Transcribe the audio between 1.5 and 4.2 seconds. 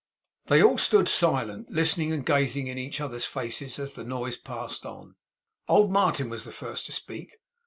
listening, and gazing in each other's faces, as the